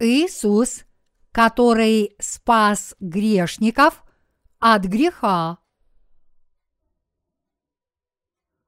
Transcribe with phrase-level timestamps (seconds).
[0.00, 0.84] Иисус,
[1.30, 4.02] который спас грешников
[4.58, 5.58] от греха.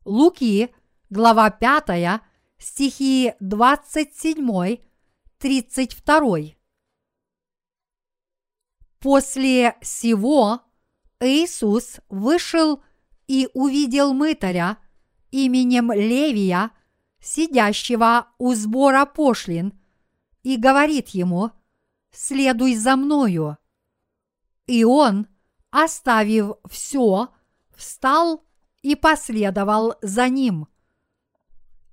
[0.04, 0.75] Луки,
[1.08, 2.21] глава 5,
[2.58, 4.76] стихи 27,
[5.39, 6.39] 32.
[8.99, 10.61] После сего
[11.18, 12.82] Иисус вышел
[13.26, 14.76] и увидел мытаря
[15.30, 16.72] именем Левия,
[17.21, 19.82] сидящего у сбора пошлин,
[20.43, 21.51] и говорит ему,
[22.11, 23.59] «Следуй за мною».
[24.67, 25.27] И он,
[25.71, 27.29] оставив все,
[27.75, 28.45] встал
[28.82, 30.68] и последовал за ним.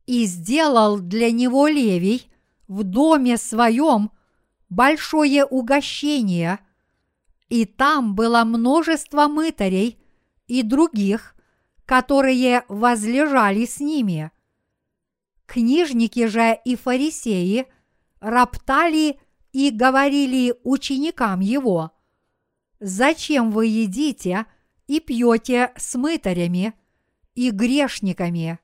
[0.05, 2.29] И сделал для него Левий
[2.67, 4.11] в доме своем
[4.69, 6.59] большое угощение,
[7.47, 9.99] и там было множество мытарей
[10.47, 11.35] и других,
[11.85, 14.31] которые возлежали с ними.
[15.47, 17.67] Книжники же и фарисеи
[18.19, 19.19] роптали
[19.51, 21.91] и говорили ученикам его,
[22.79, 24.45] «Зачем вы едите
[24.87, 26.73] и пьете с мытарями
[27.35, 28.59] и грешниками?»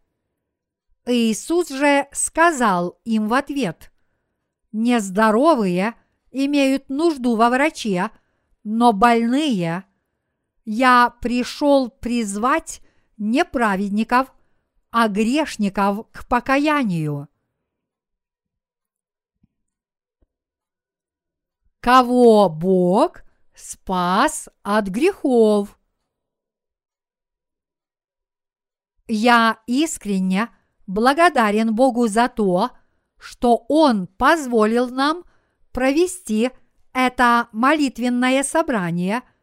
[1.06, 3.92] Иисус же сказал им в ответ,
[4.72, 5.96] «Нездоровые
[6.32, 8.10] имеют нужду во враче,
[8.64, 9.84] но больные–
[10.66, 12.82] я пришел призвать
[13.18, 14.34] не праведников,
[14.90, 17.30] а грешников к покаянию.
[21.86, 23.22] Кого Бог
[23.54, 25.78] спас от грехов?
[29.08, 30.50] Я искренне
[30.88, 32.72] благодарен Богу за то,
[33.20, 35.26] что Он позволил нам
[35.72, 36.50] провести
[36.92, 39.22] это молитвенное собрание–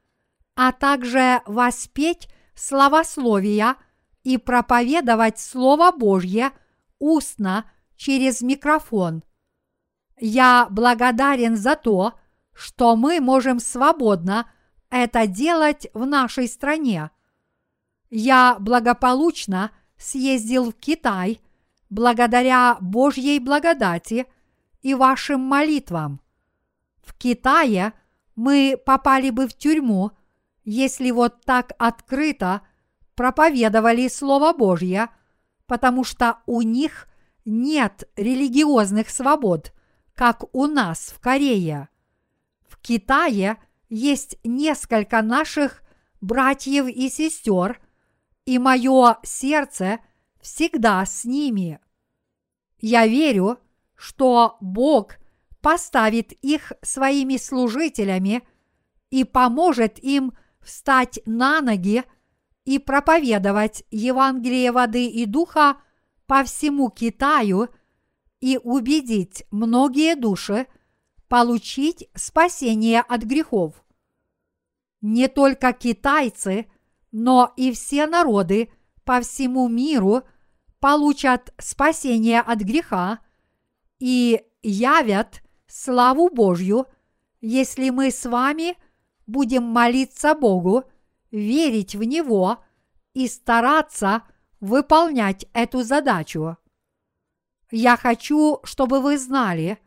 [0.56, 3.76] а также воспеть славословия
[4.24, 6.50] и проповедовать Слово Божье
[6.98, 9.22] устно через микрофон.
[10.18, 12.18] Я благодарен за то,
[12.54, 14.50] что мы можем свободно
[14.90, 17.10] это делать в нашей стране.
[18.10, 21.40] Я благополучно съездил в Китай
[21.88, 24.26] благодаря Божьей благодати
[24.82, 26.20] и вашим молитвам.
[27.02, 27.94] В Китае
[28.36, 30.12] мы попали бы в тюрьму–
[30.64, 32.62] если вот так открыто
[33.14, 35.08] проповедовали Слово Божье,
[35.66, 37.08] потому что у них
[37.44, 39.72] нет религиозных свобод,
[40.14, 41.88] как у нас в Корее.
[42.82, 43.56] Китае
[43.88, 45.82] есть несколько наших
[46.20, 47.80] братьев и сестер,
[48.44, 50.00] и мое сердце
[50.40, 51.78] всегда с ними.
[52.80, 53.58] Я верю,
[53.94, 55.16] что Бог
[55.60, 58.42] поставит их своими служителями
[59.10, 62.02] и поможет им встать на ноги
[62.64, 65.76] и проповедовать Евангелие воды и духа
[66.26, 67.68] по всему Китаю
[68.40, 70.66] и убедить многие души
[71.32, 73.82] получить спасение от грехов.
[75.00, 76.66] Не только китайцы,
[77.10, 78.70] но и все народы
[79.04, 80.24] по всему миру
[80.78, 83.20] получат спасение от греха
[83.98, 86.84] и явят славу Божью,
[87.40, 88.76] если мы с вами–
[89.26, 90.84] будем молиться Богу,
[91.30, 92.62] верить в Него
[93.14, 94.24] и стараться
[94.60, 96.58] выполнять эту задачу.
[97.70, 99.78] Я хочу, чтобы вы знали,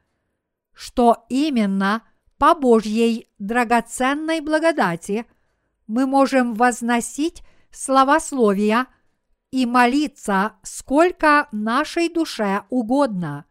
[0.76, 2.04] что именно
[2.38, 5.26] по Божьей драгоценной благодати
[5.88, 8.88] мы можем возносить славословия
[9.52, 13.46] и молиться сколько нашей душе угодно.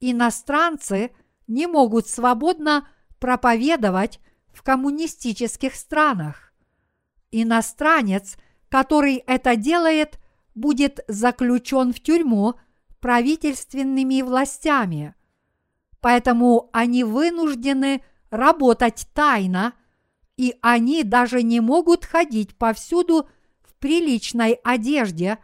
[0.00, 1.12] Иностранцы
[1.46, 2.88] не могут свободно
[3.18, 4.20] проповедовать
[4.52, 6.52] в коммунистических странах.
[7.30, 8.36] Иностранец,
[8.68, 10.18] который это делает,
[10.54, 12.54] будет заключен в тюрьму
[13.00, 15.14] правительственными властями.
[16.00, 19.74] Поэтому они вынуждены работать тайно,
[20.36, 23.28] и они даже не могут ходить повсюду
[23.62, 25.38] в приличной одежде,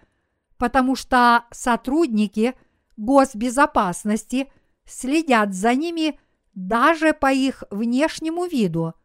[0.56, 2.54] потому что сотрудники
[2.96, 4.52] госбезопасности
[4.84, 6.18] следят за ними
[6.54, 8.94] даже по их внешнему виду–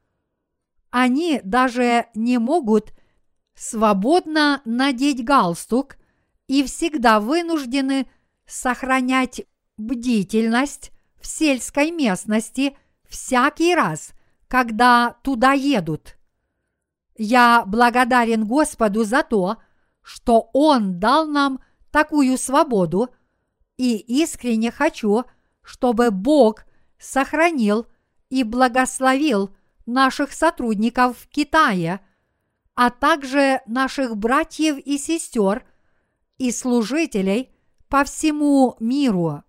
[0.92, 2.94] они даже не могут
[3.56, 5.98] свободно надеть галстук
[6.48, 8.10] и всегда вынуждены
[8.46, 9.42] сохранять
[9.78, 12.78] бдительность в сельской местности
[13.08, 14.12] всякий раз,
[14.48, 16.16] когда туда едут.
[17.18, 19.58] Я благодарен Господу за то,
[20.02, 21.60] что Он дал нам
[21.92, 23.10] такую свободу,
[23.78, 25.24] и искренне хочу,
[25.62, 26.66] чтобы Бог
[26.98, 27.88] сохранил
[28.30, 29.56] и благословил
[29.86, 32.00] наших сотрудников в Китае,
[32.76, 35.66] а также наших братьев и сестер
[36.38, 37.50] и служителей
[37.90, 39.44] по всему миру.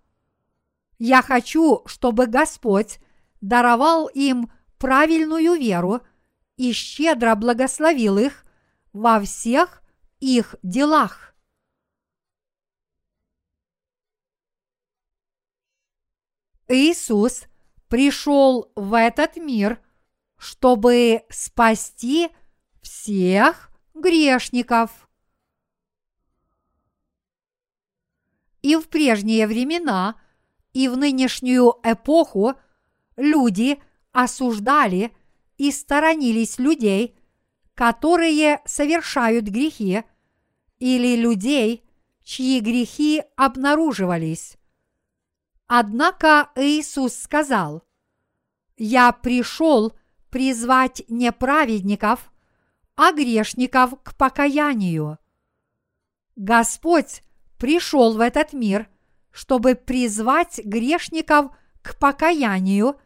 [1.01, 3.01] Я хочу, чтобы Господь
[3.41, 6.03] даровал им правильную веру
[6.59, 8.45] и щедро благословил их
[8.93, 9.83] во всех
[10.19, 11.35] их делах.
[16.69, 17.45] Иисус
[17.89, 19.83] пришел в этот мир,
[20.37, 22.29] чтобы спасти
[22.83, 25.09] всех грешников.
[28.61, 30.21] И в прежние времена,
[30.73, 32.55] и в нынешнюю эпоху
[33.17, 33.81] люди
[34.13, 35.13] осуждали
[35.57, 37.17] и сторонились людей,
[37.75, 40.05] которые совершают грехи,
[40.79, 41.85] или людей,
[42.23, 44.57] чьи грехи обнаруживались.
[45.67, 47.85] Однако Иисус сказал,
[48.77, 49.93] «Я пришел
[50.31, 52.33] призвать не праведников,
[52.97, 55.19] а грешников к покаянию».
[56.37, 57.23] Господь
[57.59, 58.89] пришел в этот мир,
[59.31, 62.97] чтобы призвать грешников к покаянию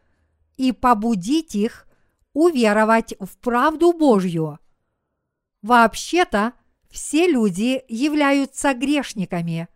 [0.56, 1.86] и побудить их
[2.32, 4.58] уверовать в правду Божью.
[5.62, 6.52] Вообще-то,
[6.90, 9.68] все люди являются грешниками.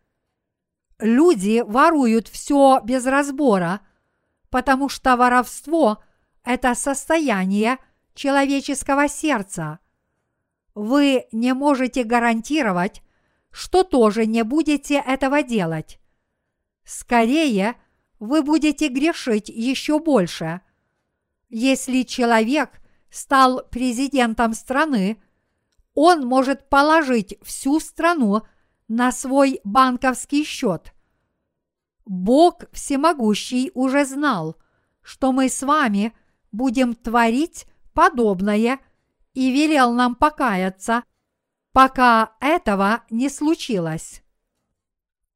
[0.99, 3.81] Люди воруют все без разбора,
[4.51, 6.03] потому что воровство–
[6.45, 7.79] это состояние
[8.15, 9.79] человеческого сердца.
[10.75, 13.03] Вы не можете гарантировать,
[13.51, 15.99] что тоже не будете этого делать.
[16.89, 17.77] Скорее,
[18.19, 20.63] вы будете грешить еще больше.
[21.51, 22.81] Если человек
[23.11, 25.23] стал президентом страны,
[25.93, 28.41] он может положить всю страну
[28.89, 30.95] на свой банковский счет.
[32.07, 34.57] Бог всемогущий уже знал,
[35.03, 36.17] что мы с вами
[36.53, 38.81] будем творить подобное
[39.35, 41.05] и велел нам покаяться–
[41.73, 44.23] пока этого не случилось.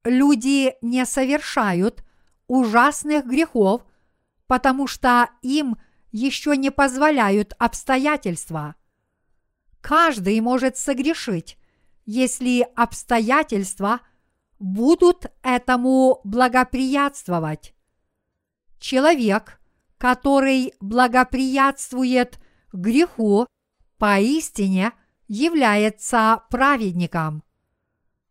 [0.04, 2.04] Люди не совершают
[2.46, 3.82] ужасных грехов,
[4.46, 5.76] потому что им
[6.10, 8.74] еще не позволяют обстоятельства.
[9.80, 11.56] Каждый может согрешить,
[12.04, 14.00] если обстоятельства
[14.58, 17.74] будут этому благоприятствовать.
[18.78, 19.60] Человек,
[19.98, 22.38] который благоприятствует
[22.72, 23.46] греху,
[23.98, 24.92] поистине–
[25.32, 27.42] является праведником.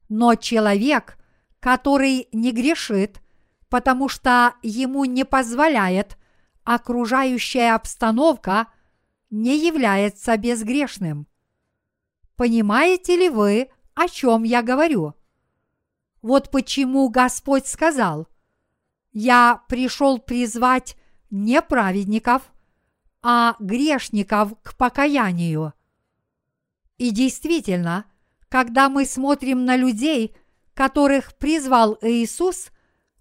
[0.08, 1.18] Но человек,
[1.62, 3.22] который не грешит,
[3.70, 6.18] потому что ему не позволяет
[6.64, 8.68] окружающая обстановка,
[9.30, 11.28] не является безгрешным.
[12.36, 15.14] Понимаете ли вы, о чем я говорю?
[16.22, 18.28] Вот почему Господь сказал,
[19.14, 20.98] «Я пришел призвать
[21.30, 22.52] не праведников,
[23.22, 25.74] а грешников к покаянию».
[26.98, 28.06] И действительно,
[28.50, 30.36] когда мы смотрим на людей,
[30.74, 32.72] которых призвал Иисус,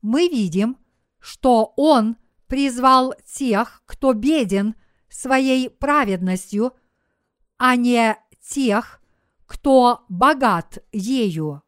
[0.03, 0.79] мы видим,
[1.19, 2.17] что Он
[2.47, 4.75] призвал тех, кто беден
[5.09, 6.73] своей праведностью,
[7.59, 9.01] а не тех,
[9.47, 11.63] кто богат ею.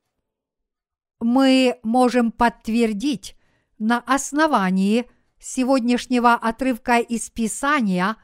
[1.20, 3.37] Мы можем подтвердить
[3.78, 8.17] на основании сегодняшнего отрывка из Писания,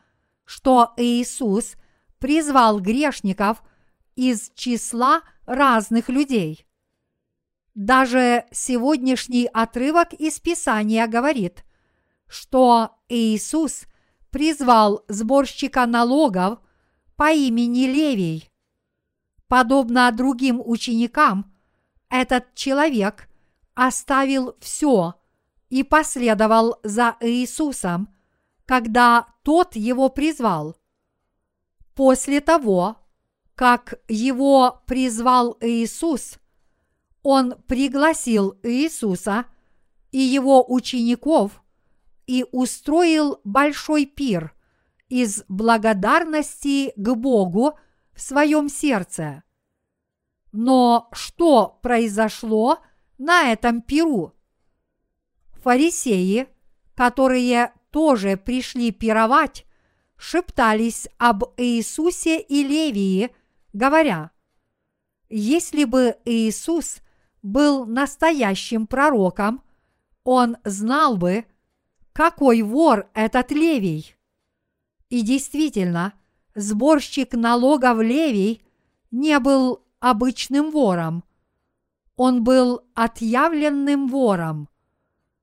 [0.45, 1.75] что Иисус
[2.19, 3.63] призвал грешников–
[4.19, 6.67] из числа разных людей.
[7.79, 11.65] Даже сегодняшний отрывок из Писания говорит,
[12.27, 13.85] что Иисус
[14.33, 16.59] призвал сборщика налогов
[17.15, 18.51] по имени Левий.
[19.47, 21.55] Подобно другим ученикам,
[22.11, 23.29] этот человек
[23.75, 25.15] оставил все
[25.69, 28.13] и последовал за Иисусом,
[28.67, 30.77] когда тот его призвал.
[31.95, 32.97] После того,
[33.55, 36.38] как его призвал Иисус,
[37.31, 39.45] он пригласил Иисуса
[40.13, 41.63] и его учеников
[42.27, 44.55] и устроил большой пир
[45.11, 47.79] из благодарности к Богу
[48.15, 49.43] в своем сердце.
[50.53, 52.79] Но что произошло
[53.19, 54.35] на этом пиру?
[55.63, 56.49] Фарисеи,
[56.95, 59.67] которые тоже пришли пировать,
[60.17, 63.31] шептались об Иисусе и Левии–
[63.75, 64.31] говоря,
[65.29, 67.03] если бы Иисус
[67.53, 69.63] был настоящим пророком,
[70.25, 71.47] он знал бы,
[72.13, 74.15] какой вор этот Левий.
[75.09, 76.13] И действительно,
[76.55, 78.63] сборщик налогов Левий
[79.11, 81.25] не был обычным вором.
[82.17, 84.69] Он был отъявленным вором.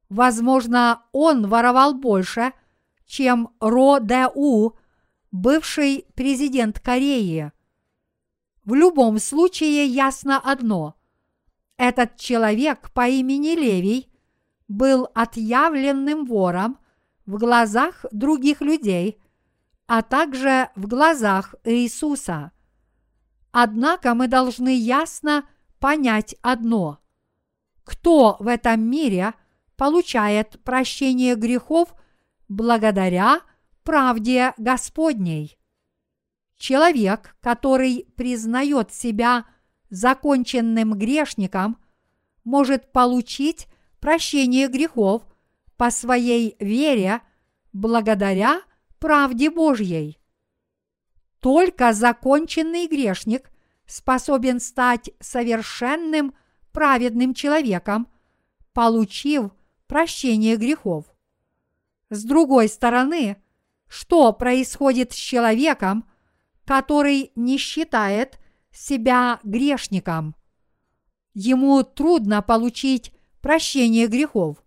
[0.09, 2.53] Возможно, он воровал больше,
[3.05, 4.71] чем Ро Дэ У,
[5.31, 7.51] бывший президент Кореи.
[8.63, 10.94] В любом случае ясно одно.
[11.77, 14.09] Этот человек по имени Левий
[14.67, 16.79] был отъявленным вором
[17.25, 19.21] в глазах других людей,
[19.87, 22.51] а также в глазах Иисуса.
[23.51, 25.47] Однако мы должны ясно
[25.79, 26.99] понять одно.
[27.83, 29.33] Кто в этом мире
[29.75, 31.93] получает прощение грехов
[32.47, 33.41] благодаря
[33.83, 35.57] правде Господней?
[36.57, 39.45] Человек, который признает себя
[39.89, 41.77] законченным грешником,
[42.43, 43.67] может получить
[43.99, 45.23] прощение грехов
[45.77, 47.21] по своей вере
[47.73, 48.61] благодаря
[48.99, 50.19] правде Божьей.
[51.39, 53.51] Только законченный грешник
[53.85, 56.33] способен стать совершенным
[56.71, 58.07] праведным человеком,
[58.73, 59.51] получив
[59.87, 61.05] прощение грехов.
[62.09, 63.37] С другой стороны,
[63.87, 66.09] что происходит с человеком,
[66.65, 68.39] который не считает
[68.75, 70.35] себя грешником?
[71.33, 74.57] Ему трудно получить прощение грехов.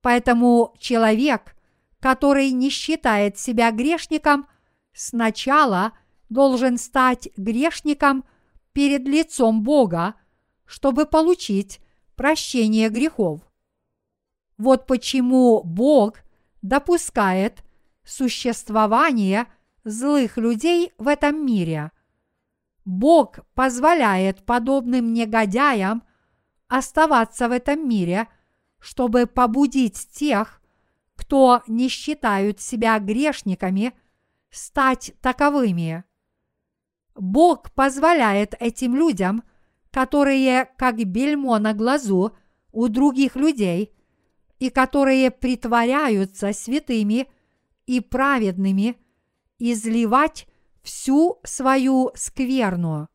[0.00, 1.56] Поэтому человек,
[2.00, 4.46] который не считает себя грешником,
[4.92, 5.92] сначала
[6.28, 8.24] должен стать грешником
[8.72, 10.14] перед лицом Бога,
[10.64, 11.80] чтобы получить
[12.14, 13.40] прощение грехов.
[14.58, 16.18] Вот почему Бог
[16.62, 17.62] допускает
[18.04, 19.46] существование
[19.84, 21.92] злых людей в этом мире.
[22.86, 26.04] Бог позволяет подобным негодяям
[26.68, 28.28] оставаться в этом мире,
[28.78, 30.62] чтобы побудить тех,
[31.16, 33.92] кто не считают себя грешниками,
[34.50, 36.04] стать таковыми.
[37.16, 39.42] Бог позволяет этим людям,
[39.90, 42.36] которые как бельмо на глазу
[42.70, 43.96] у других людей
[44.60, 47.26] и которые притворяются святыми
[47.86, 48.96] и праведными,
[49.58, 50.46] изливать
[50.86, 53.08] всю свою скверну.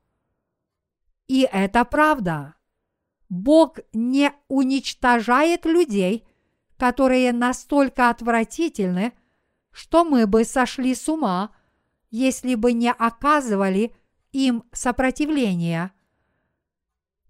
[1.28, 2.56] И это правда.
[3.30, 6.28] Бог не уничтожает людей,
[6.76, 9.14] которые настолько отвратительны,
[9.72, 11.56] что мы бы сошли с ума,
[12.10, 13.96] если бы не оказывали
[14.34, 15.94] им сопротивления.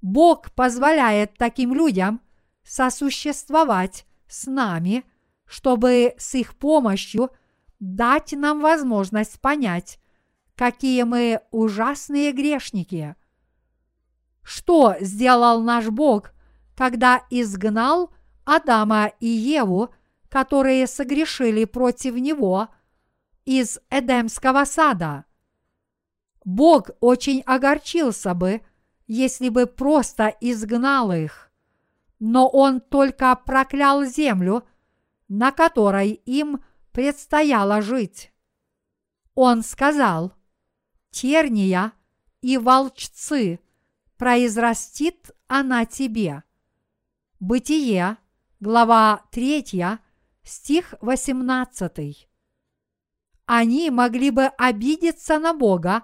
[0.02, 2.20] Бог позволяет таким людям
[2.64, 5.06] сосуществовать с нами,
[5.46, 7.30] чтобы с их помощью
[7.80, 10.01] дать нам возможность понять,
[10.62, 13.16] какие мы ужасные грешники.
[14.44, 16.34] Что сделал наш Бог,
[16.78, 18.14] когда изгнал
[18.46, 19.92] Адама и Еву,
[20.30, 22.68] которые согрешили против Него,
[23.44, 25.26] из Эдемского сада?
[26.46, 28.62] Бог очень огорчился бы,
[29.08, 31.52] если бы просто изгнал их,
[32.20, 34.64] но Он только проклял землю,
[35.28, 38.32] на которой им предстояло жить.
[39.34, 40.36] Он сказал,
[41.12, 41.94] терния
[42.42, 43.60] и волчцы–
[44.22, 46.44] произрастит она тебе.
[47.40, 48.18] Бытие,
[48.60, 49.98] глава 3,
[50.44, 52.30] стих 18.
[53.48, 56.04] Они могли бы обидеться на Бога,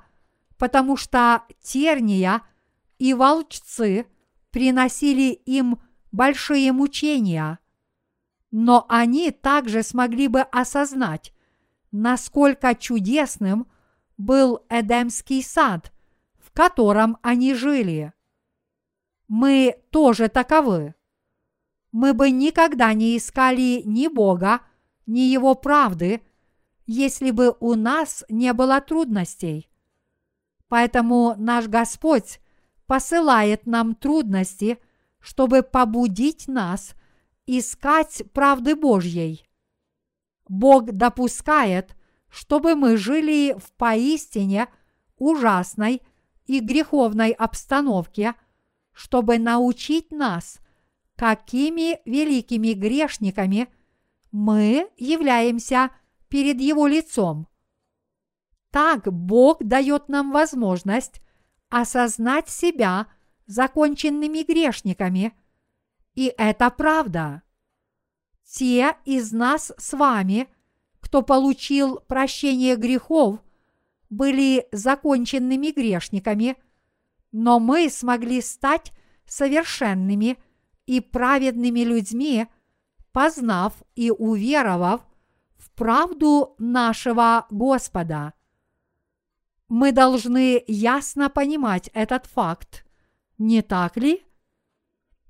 [0.57, 2.41] потому что терния
[2.97, 4.07] и волчцы
[4.49, 5.79] приносили им
[6.11, 7.59] большие мучения.
[8.49, 11.35] Но они также смогли бы осознать,
[11.91, 13.67] насколько чудесным
[14.17, 15.91] был Эдемский сад–
[16.57, 18.13] котором они жили.
[19.27, 20.95] Мы тоже таковы.
[21.91, 24.61] Мы бы никогда не искали ни Бога,
[25.05, 26.23] ни Его правды,
[26.87, 29.69] если бы у нас не было трудностей.
[30.67, 32.39] Поэтому наш Господь
[32.87, 34.79] посылает нам трудности,
[35.19, 36.95] чтобы побудить нас
[37.45, 39.47] искать правды Божьей.
[40.49, 41.95] Бог допускает,
[42.29, 44.67] чтобы мы жили в поистине
[45.17, 46.01] ужасной
[46.45, 48.35] и греховной обстановке,
[48.91, 50.59] чтобы научить нас,
[51.15, 53.67] какими великими грешниками
[54.31, 55.91] мы являемся
[56.29, 57.47] перед Его лицом.
[58.71, 61.21] Так Бог дает нам возможность
[61.69, 63.07] осознать себя
[63.45, 65.33] законченными грешниками,
[66.15, 67.43] и это правда.
[68.43, 70.47] Те из нас с вами,
[71.07, 73.39] кто получил прощение грехов
[74.09, 76.57] были законченными грешниками,
[77.31, 78.91] но мы смогли стать
[79.25, 80.37] совершенными
[80.85, 82.47] и праведными людьми,
[83.13, 84.99] познав и уверовав
[85.55, 88.33] в правду нашего Господа.
[89.69, 92.85] Мы должны ясно понимать этот факт,
[93.37, 94.25] не так ли?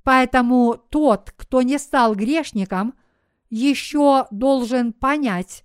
[0.02, 2.96] Поэтому тот, кто не стал грешником,
[3.52, 5.64] еще должен понять,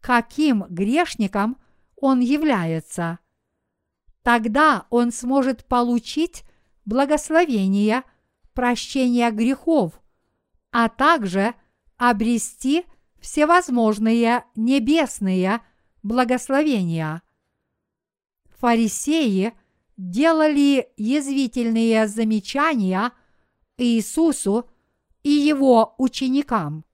[0.00, 1.56] каким грешником–
[2.00, 3.18] он является.
[4.22, 6.44] Тогда он сможет получить
[6.84, 8.02] благословение
[8.52, 10.00] прощения грехов,
[10.72, 11.54] а также
[11.96, 12.84] обрести
[13.20, 15.60] всевозможные небесные
[16.02, 17.22] благословения.
[18.58, 19.52] Фарисеи
[19.96, 23.12] делали язвительные замечания
[23.76, 24.70] Иисусу
[25.22, 26.84] и его ученикам.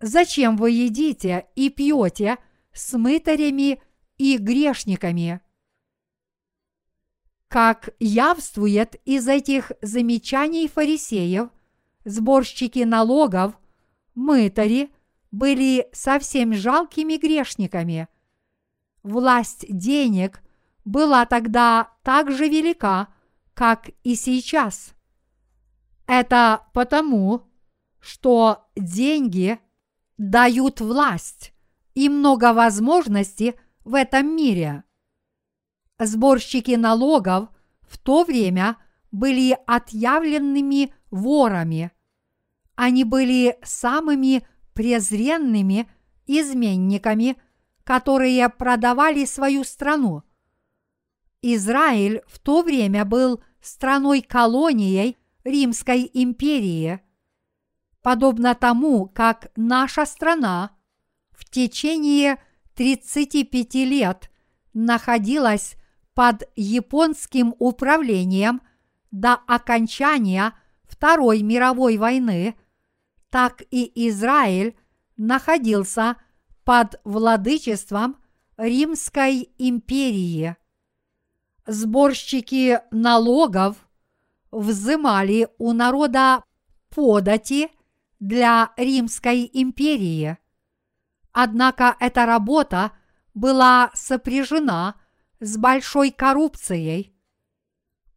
[0.00, 2.38] Зачем вы едите и пьете
[2.72, 3.82] с мытарями
[4.18, 5.40] и грешниками?
[7.48, 11.48] Как явствует из этих замечаний фарисеев,
[12.04, 13.58] сборщики налогов,
[14.14, 14.90] мытари
[15.30, 18.08] были совсем жалкими грешниками.
[19.02, 20.42] Власть денег
[20.84, 23.08] была тогда так же велика,
[23.54, 24.94] как и сейчас.
[26.06, 27.42] Это потому,
[28.00, 29.58] что деньги
[30.18, 31.52] дают власть
[31.94, 33.54] и много возможностей
[33.84, 34.84] в этом мире.
[35.98, 37.48] Сборщики налогов
[37.82, 38.76] в то время
[39.12, 41.90] были отъявленными ворами.
[42.74, 45.88] Они были самыми презренными
[46.26, 47.36] изменниками,
[47.84, 50.22] которые продавали свою страну.
[51.40, 57.00] Израиль в то время был страной-колонией Римской империи.
[58.06, 60.70] Подобно тому, как наша страна
[61.32, 62.38] в течение
[62.76, 64.30] 35 лет
[64.74, 65.74] находилась
[66.14, 68.62] под японским управлением
[69.10, 70.52] до окончания
[70.84, 72.54] Второй мировой войны,
[73.28, 74.76] так и Израиль
[75.16, 76.14] находился
[76.62, 78.18] под владычеством
[78.56, 80.54] Римской империи.
[81.66, 83.76] Сборщики налогов
[84.52, 86.44] взымали у народа
[86.88, 87.75] подати
[88.20, 90.38] для Римской империи.
[91.32, 92.92] Однако эта работа
[93.34, 94.96] была сопряжена
[95.40, 97.14] с большой коррупцией.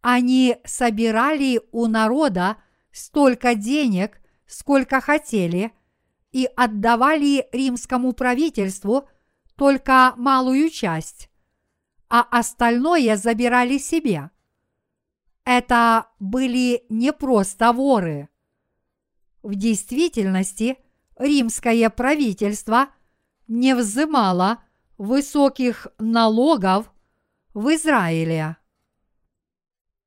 [0.02, 2.58] Они собирали у народа
[2.92, 5.74] столько денег, сколько хотели,
[6.32, 9.10] и отдавали римскому правительству
[9.56, 11.30] только малую часть,
[12.08, 14.30] а остальное забирали себе.
[15.44, 18.30] Это были не просто воры.
[19.42, 20.78] В действительности
[21.18, 22.90] римское правительство
[23.48, 24.64] не взымало
[24.98, 26.92] высоких налогов
[27.54, 28.58] в Израиле.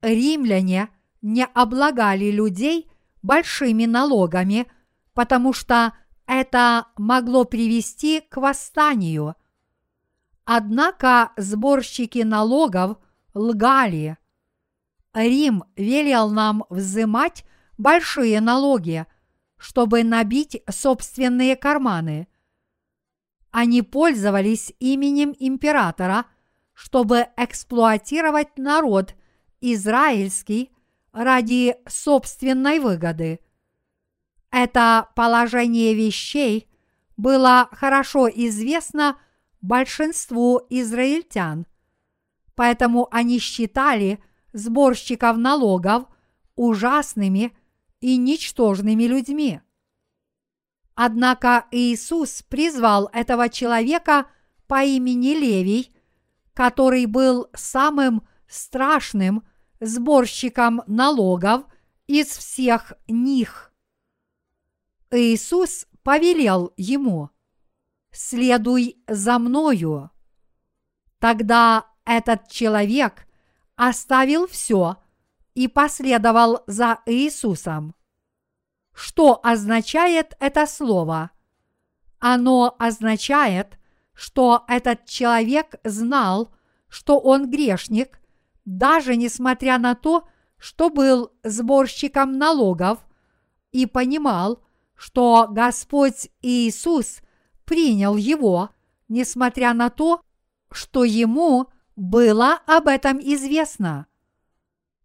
[0.03, 0.89] Римляне
[1.23, 2.91] не облагали людей
[3.23, 4.67] большими налогами,
[5.15, 5.95] потому что
[6.27, 9.35] это могло привести к восстанию.
[10.45, 12.99] Однако сборщики налогов
[13.33, 14.19] лгали.
[15.15, 17.45] Рим велел нам взимать
[17.79, 19.07] большие налоги,
[19.63, 22.27] чтобы набить собственные карманы.
[23.53, 26.27] Они пользовались именем императора,
[26.73, 29.15] чтобы эксплуатировать народ
[29.61, 30.73] израильский
[31.13, 33.39] ради собственной выгоды.
[34.51, 36.69] Это положение вещей
[37.17, 39.17] было хорошо известно
[39.61, 41.67] большинству израильтян,
[42.57, 44.19] поэтому они считали
[44.53, 46.07] сборщиков налогов
[46.57, 47.57] ужасными
[48.03, 49.63] и ничтожными людьми.
[50.95, 54.27] Однако Иисус призвал этого человека
[54.67, 55.95] по имени Левий,
[56.53, 59.47] который был самым страшным
[59.81, 61.65] сборщиком налогов
[62.07, 63.73] из всех них.
[65.11, 67.31] Иисус повелел ему
[68.11, 70.11] «Следуй за мною».
[71.19, 73.27] Тогда этот человек
[73.77, 74.97] оставил все
[75.55, 77.95] и последовал за Иисусом.
[78.95, 81.31] Что означает это слово?
[82.19, 83.79] Оно означает,
[84.15, 86.53] что этот человек знал,
[86.89, 88.21] что он грешник,
[88.65, 92.99] даже несмотря на то, что был сборщиком налогов,
[93.73, 94.63] и понимал,
[94.95, 97.23] что Господь Иисус
[97.65, 98.71] принял его,
[99.09, 100.21] несмотря на то,
[100.71, 104.07] что ему было об этом известно.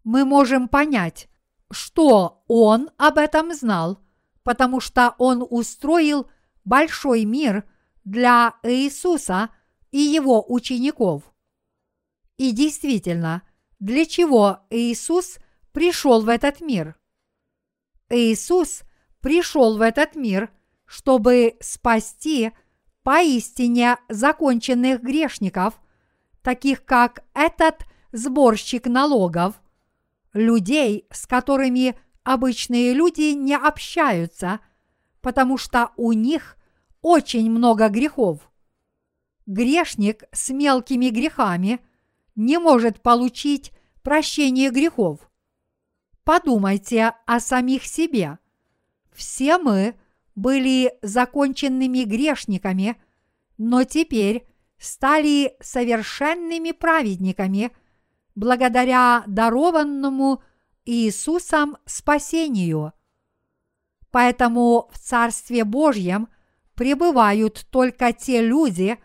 [0.08, 1.28] Мы можем понять,
[1.70, 4.00] что он об этом знал,
[4.44, 6.30] потому что он устроил
[6.64, 7.66] большой мир
[8.06, 9.50] для Иисуса
[9.92, 11.24] и его учеников.
[12.38, 13.42] И действительно,
[13.80, 15.40] для чего Иисус
[15.74, 16.96] пришел в этот мир?
[18.08, 18.84] Иисус
[19.20, 20.50] пришел в этот мир,
[20.86, 22.54] чтобы спасти
[23.04, 25.74] поистине законченных грешников,
[26.42, 27.82] таких как этот
[28.14, 29.56] сборщик налогов–
[30.34, 34.60] людей, с которыми обычные люди не общаются,
[35.22, 36.58] потому что у них
[37.02, 38.52] очень много грехов.
[39.46, 41.80] Грешник с мелкими грехами
[42.36, 43.72] не может получить
[44.04, 45.20] прощение грехов.
[46.24, 48.38] Подумайте о самих себе.
[49.14, 49.96] все мы
[50.36, 52.96] были законченными грешниками,
[53.58, 54.46] но теперь
[54.78, 57.72] стали совершенными праведниками
[58.38, 60.44] благодаря дарованному
[60.86, 62.94] Иисусом спасению.
[64.12, 66.30] Поэтому в Царстве Божьем
[66.76, 69.00] пребывают только те люди,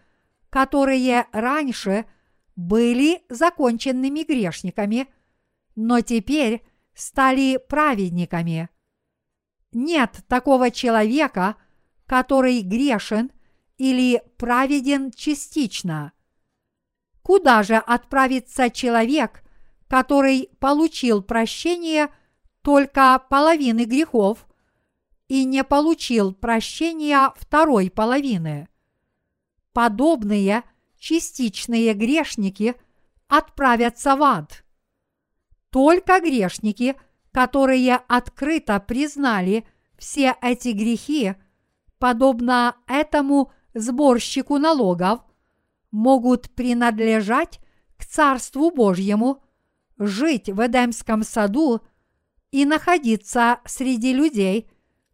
[0.51, 2.05] которые раньше
[2.57, 5.09] были законченными грешниками,
[5.77, 6.63] но теперь
[6.95, 8.69] стали праведниками.
[9.73, 11.57] Нет такого человека,
[12.05, 13.33] который грешен
[13.79, 16.13] или праведен частично.
[17.23, 19.43] Куда же отправится человек,
[19.89, 22.09] который получил прощение
[22.63, 24.47] только половины грехов
[25.29, 28.69] и не получил прощения второй половины?
[29.73, 30.65] Подобные
[30.99, 32.75] частичные грешники
[33.29, 34.65] отправятся в ад.
[35.71, 36.97] Только грешники–
[37.33, 39.67] которые открыто признали
[39.99, 41.35] все эти грехи,
[41.99, 45.21] подобно этому сборщику налогов,
[45.93, 47.61] могут принадлежать
[47.97, 49.45] к Царству Божьему,
[49.99, 51.83] жить в Эдемском саду
[52.51, 54.69] и находиться среди людей,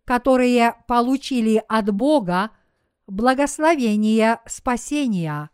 [0.04, 2.50] которые получили от Бога
[3.06, 5.50] благословение спасения.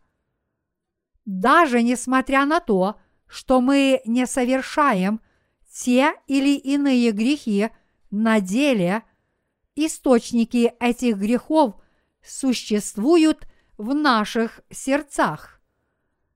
[1.25, 2.95] Даже несмотря на то,
[3.27, 5.19] что мы не совершаем
[5.69, 7.69] те или иные грехи
[8.11, 9.03] на деле,
[9.75, 11.75] источники этих грехов
[12.23, 15.59] существуют в наших сердцах.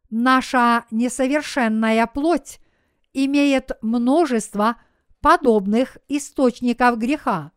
[0.09, 2.59] Наша несовершенная плоть
[3.13, 4.77] имеет множество
[5.21, 7.51] подобных источников греха.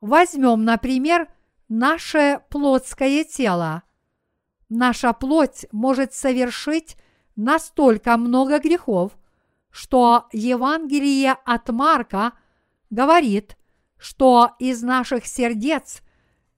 [0.00, 1.28] Возьмем, например,
[1.68, 3.82] наше плотское тело.
[4.68, 6.96] Наша плоть может совершить
[7.36, 9.12] настолько много грехов,
[9.70, 12.32] что Евангелие от Марка
[12.90, 13.56] говорит,
[13.96, 16.02] что из наших сердец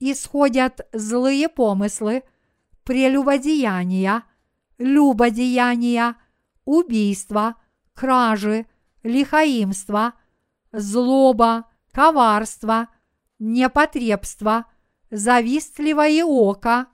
[0.00, 2.24] исходят злые помыслы,
[2.84, 4.24] прелюбодеяния,
[4.78, 6.16] любодеяния,
[6.64, 7.54] убийства,
[7.94, 8.66] кражи,
[9.02, 10.14] лихаимство,
[10.72, 12.88] злоба, коварство,
[13.38, 14.64] непотребство,
[15.10, 16.86] завистливое око,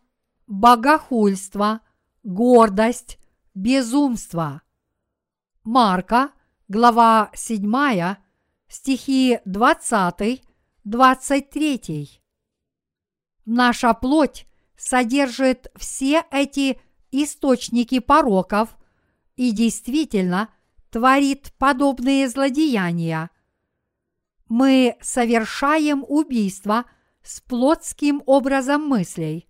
[0.47, 1.81] богохульство,
[2.25, 3.19] гордость,
[3.55, 4.63] безумство.
[5.63, 6.33] Марка,
[6.69, 8.17] глава 7,
[8.69, 12.26] стихи 20-23.
[13.47, 16.79] Наша плоть содержит все эти
[17.11, 18.77] источники пороков
[19.37, 20.51] и действительно
[20.91, 23.31] творит подобные злодеяния.
[24.49, 26.85] Мы совершаем убийство
[27.23, 29.49] с плотским образом мыслей.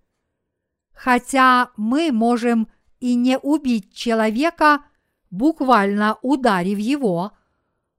[0.93, 2.69] Хотя мы можем
[3.01, 4.85] и не убить человека–
[5.31, 7.33] буквально ударив его,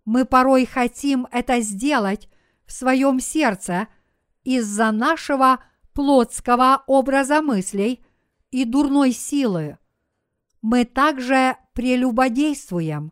[0.06, 2.30] мы порой хотим это сделать
[2.66, 3.88] в своем сердце
[4.44, 5.64] из-за нашего
[5.98, 8.06] плотского образа мыслей
[8.52, 9.80] и дурной силы.
[10.62, 13.12] Мы также прелюбодействуем.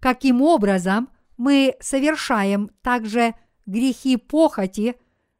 [0.00, 4.96] Каким образом мы совершаем также грехи похоти,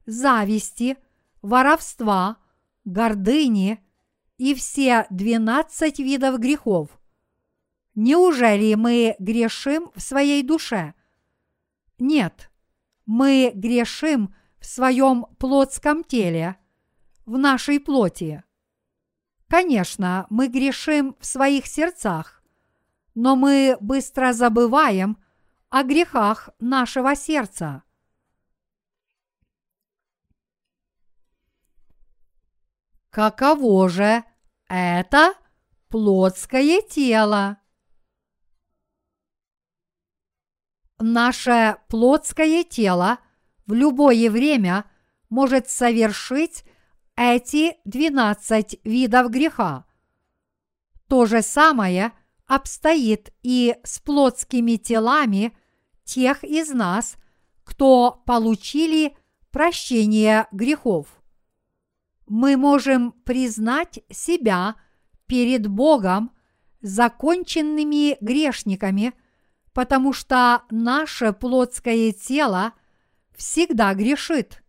[0.07, 0.99] зависти,
[1.43, 2.37] воровства,
[2.85, 3.85] гордыни
[4.39, 6.91] и все двенадцать видов грехов.
[7.97, 10.95] Неужели мы грешим в своей душе?
[11.99, 12.53] Нет,
[13.05, 16.57] мы грешим в своем плотском теле,
[17.27, 18.45] в нашей плоти.
[19.49, 22.43] Конечно, мы грешим в своих сердцах,
[23.15, 25.19] но мы быстро забываем
[25.69, 27.83] о грехах нашего сердца.
[33.11, 34.25] Каково же
[34.69, 35.35] это
[35.89, 37.61] плотское тело?
[41.01, 43.19] наше плотское тело
[43.71, 44.85] в любое время
[45.29, 46.65] может совершить
[47.17, 49.87] эти 12 видов греха.
[51.07, 52.13] То же самое
[52.47, 55.57] обстоит и с плотскими телами
[56.05, 57.15] тех из нас,
[57.63, 59.17] кто получили
[59.53, 61.07] прощение грехов.
[62.27, 64.75] Мы можем признать себя
[65.27, 66.33] перед Богом
[66.81, 69.13] законченными грешниками–
[69.73, 72.73] потому что наше плотское тело
[73.41, 74.63] всегда грешит.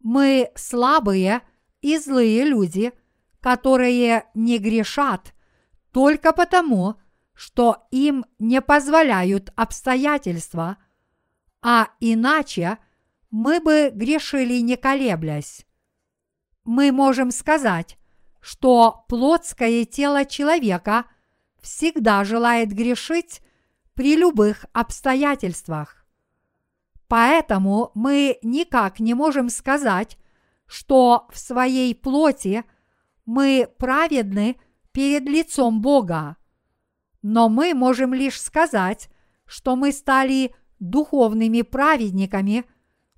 [0.00, 1.42] Мы слабые
[1.82, 2.92] и злые люди,
[3.40, 5.34] которые не грешат
[5.92, 6.96] только потому,
[7.34, 10.78] что им не позволяют обстоятельства,
[11.60, 12.78] а иначе
[13.30, 15.66] мы бы грешили не колеблясь.
[16.64, 17.98] Мы можем сказать,
[18.40, 21.04] что плотское тело человека
[21.60, 23.42] всегда желает грешить
[23.92, 25.95] при любых обстоятельствах.
[27.08, 30.18] Поэтому мы никак не можем сказать,
[30.66, 32.64] что в своей плоти
[33.24, 34.56] мы праведны
[34.92, 36.36] перед лицом Бога.
[37.22, 39.08] Но мы можем лишь сказать,
[39.44, 42.64] что мы стали духовными праведниками,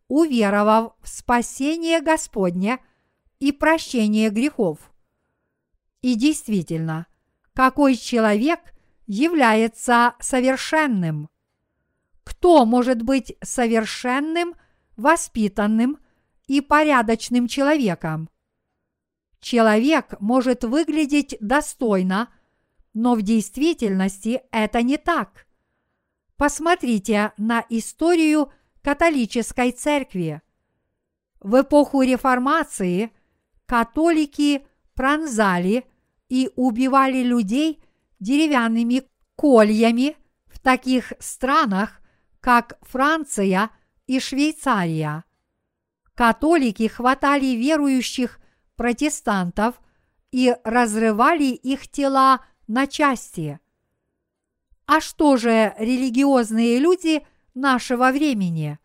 [0.09, 2.79] уверовав в спасение Господне
[3.39, 4.79] и прощение грехов.
[6.03, 7.07] И действительно,
[7.55, 8.61] какой человек
[9.07, 11.29] является совершенным?
[12.29, 14.55] Кто может быть совершенным,
[14.99, 15.99] воспитанным
[16.47, 18.29] и порядочным человеком?
[19.41, 22.29] Человек может выглядеть достойно,
[22.93, 25.47] но в действительности это не так.
[26.37, 30.43] Посмотрите на историю католической церкви.
[31.41, 33.11] В эпоху реформации
[33.65, 35.87] католики пронзали
[36.29, 37.83] и убивали людей
[38.21, 41.98] деревянными кольями в таких странах,
[42.41, 43.71] как Франция
[44.07, 45.25] и Швейцария.
[46.15, 48.41] Католики хватали верующих
[48.77, 49.81] протестантов
[50.31, 53.61] и разрывали их тела на части.
[54.87, 58.79] А что же религиозные люди нашего времени?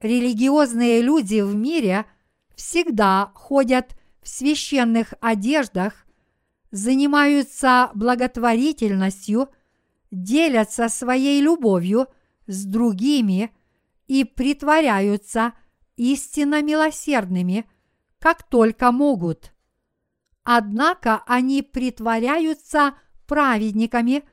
[0.00, 2.06] Религиозные люди в мире
[2.54, 6.06] всегда ходят в священных одеждах,
[6.70, 9.48] занимаются благотворительностью,
[10.10, 12.08] делятся своей любовью
[12.46, 13.54] с другими
[14.06, 15.54] и притворяются
[15.96, 17.68] истинно милосердными,
[18.18, 19.52] как только могут.
[20.42, 22.94] Однако они притворяются
[23.26, 24.24] праведниками,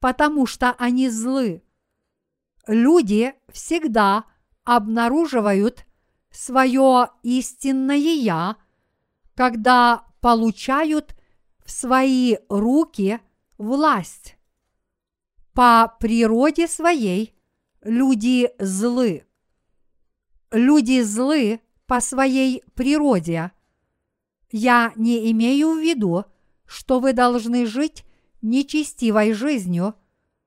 [0.00, 1.62] потому что они злы.
[2.66, 4.24] Люди всегда
[4.64, 5.86] обнаруживают
[6.30, 8.56] свое истинное «я»,
[9.34, 11.14] когда получают
[11.64, 13.20] в свои руки
[13.56, 14.36] власть.
[15.52, 17.37] По природе своей
[17.82, 19.24] люди злы.
[20.50, 23.52] Люди злы по своей природе.
[24.50, 26.24] Я не имею в виду,
[26.66, 28.04] что вы должны жить
[28.40, 29.94] нечестивой жизнью,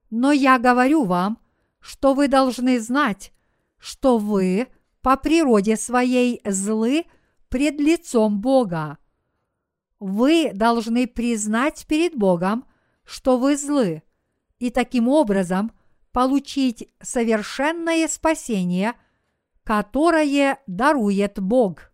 [0.09, 1.39] но я говорю вам,
[1.79, 3.33] что вы должны знать,
[3.77, 4.67] что вы
[5.01, 7.05] по природе своей злы
[7.49, 8.97] пред лицом Бога.
[9.99, 12.65] Вы должны признать перед Богом,
[13.03, 14.03] что вы злы,
[14.59, 15.71] и таким образом
[16.11, 18.93] получить совершенное спасение,
[19.63, 21.91] которое дарует Бог.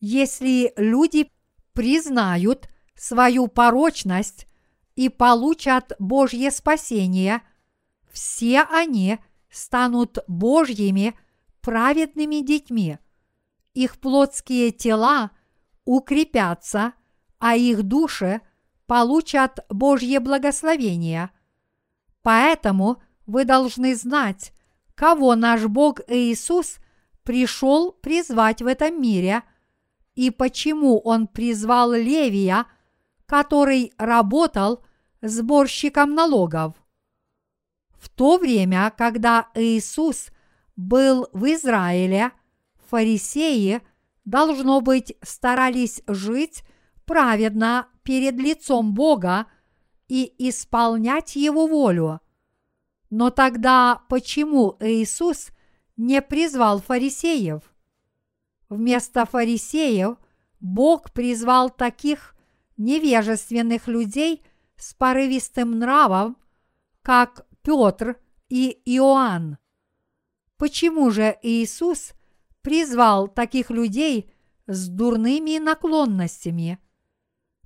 [0.00, 1.30] Если люди
[1.72, 4.46] признают свою порочность
[4.94, 7.42] и получат Божье спасение,
[8.10, 9.18] все они
[9.50, 11.18] станут Божьими
[11.60, 12.98] праведными детьми.
[13.74, 15.30] Их плотские тела
[15.84, 16.92] укрепятся,
[17.38, 18.40] а их души
[18.86, 21.30] получат Божье благословение.
[22.22, 24.52] Поэтому вы должны знать,
[24.94, 26.76] кого наш Бог Иисус
[27.22, 29.42] пришел призвать в этом мире
[30.14, 32.66] и почему Он призвал Левия,
[33.26, 34.84] который работал
[35.22, 36.74] сборщиком налогов.
[37.92, 40.28] В то время, когда Иисус
[40.76, 42.32] был в Израиле,
[42.88, 43.80] фарисеи,
[44.24, 46.64] должно быть, старались жить
[47.04, 49.46] праведно перед лицом Бога
[50.10, 52.20] и исполнять Его волю.
[53.10, 55.50] Но тогда почему Иисус
[55.96, 57.62] не призвал фарисеев?
[58.68, 60.16] Вместо фарисеев
[60.58, 62.34] Бог призвал таких
[62.76, 64.42] невежественных людей
[64.76, 66.36] с порывистым нравом,
[67.02, 68.18] как Петр
[68.48, 69.58] и Иоанн.
[70.56, 72.14] Почему же Иисус
[72.62, 74.32] призвал таких людей
[74.66, 76.80] с дурными наклонностями?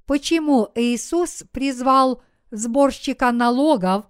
[0.07, 2.23] Почему Иисус призвал
[2.55, 4.07] сборщика налогов,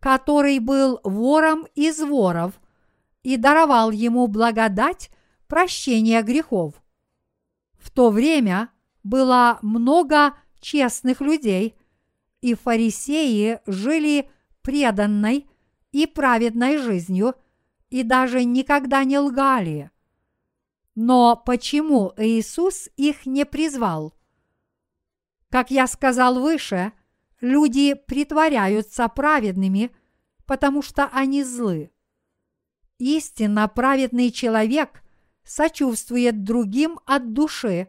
[0.00, 2.60] который был вором из воров,
[3.22, 5.10] и даровал ему благодать
[5.46, 6.74] прощения грехов?
[7.78, 8.70] В то время
[9.02, 11.76] было много честных людей,
[12.40, 14.30] и фарисеи жили
[14.62, 15.48] преданной
[15.92, 17.34] и праведной жизнью
[17.88, 19.90] и даже никогда не лгали.
[20.94, 24.14] Но почему Иисус их не призвал?
[25.50, 26.92] Как я сказал выше,
[27.40, 29.90] люди притворяются праведными,
[30.46, 31.90] потому что они злы.
[32.98, 35.02] Истинно праведный человек
[35.44, 37.88] сочувствует другим от души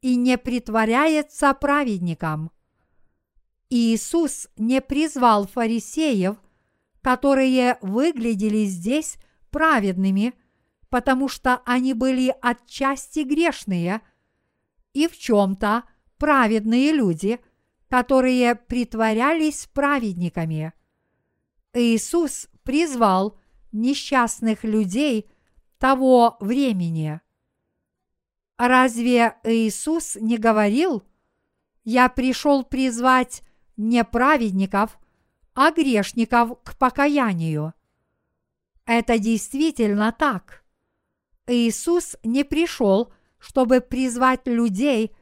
[0.00, 2.50] и не притворяется праведником.
[3.70, 6.36] Иисус не призвал фарисеев,
[7.00, 9.16] которые выглядели здесь
[9.50, 10.34] праведными,
[10.90, 14.00] потому что они были отчасти грешные,
[14.92, 15.84] и в чем-то
[16.18, 17.40] праведные люди,
[17.94, 20.72] которые притворялись праведниками.
[21.72, 23.38] Иисус призвал
[23.70, 25.30] несчастных людей
[25.78, 27.20] того времени.
[28.58, 31.04] Разве Иисус не говорил,
[31.84, 33.44] «Я пришел призвать
[33.76, 34.98] не праведников,
[35.54, 37.74] а грешников к покаянию»?
[38.86, 40.64] Это действительно так.
[41.46, 45.14] Иисус не пришел, чтобы призвать людей,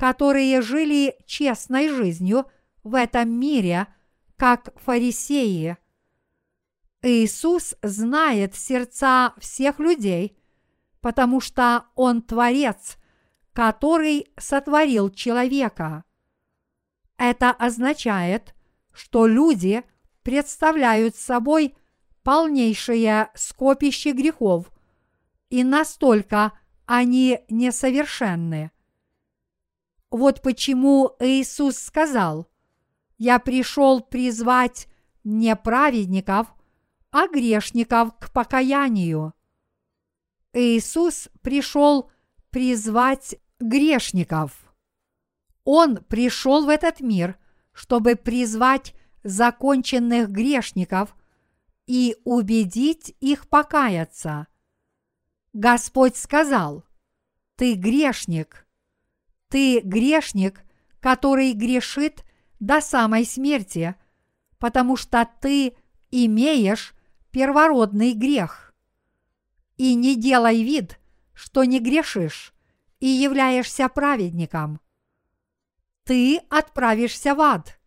[0.00, 2.46] которые жили честной жизнью
[2.82, 3.86] в этом мире,
[4.36, 5.76] как фарисеи.
[7.02, 10.38] Иисус знает сердца всех людей,
[11.02, 12.96] потому что Он Творец,
[13.52, 16.04] который сотворил человека.
[17.18, 18.54] Это означает,
[18.94, 19.82] что люди
[20.22, 21.74] представляют собой
[22.22, 24.72] полнейшее скопище грехов,
[25.50, 28.70] и настолько они несовершенны.
[30.10, 32.48] Вот почему Иисус сказал,
[33.16, 34.88] «Я пришел призвать
[35.22, 36.48] не праведников,
[37.10, 39.34] а грешников к покаянию».
[40.52, 42.10] Иисус пришел
[42.50, 44.74] призвать грешников.
[45.64, 47.38] Он пришел в этот мир,
[47.72, 51.14] чтобы призвать законченных грешников
[51.86, 54.48] и убедить их покаяться.
[55.52, 56.84] Господь сказал,
[57.54, 58.66] «Ты грешник,
[59.50, 60.62] ты грешник,
[61.00, 62.24] который грешит
[62.60, 63.96] до самой смерти,
[64.58, 65.74] потому что ты
[66.10, 66.94] имеешь
[67.30, 68.74] первородный грех.
[69.76, 71.00] И не делай вид,
[71.34, 72.54] что не грешишь
[73.00, 74.80] и являешься праведником.
[76.04, 77.78] Ты отправишься в ад.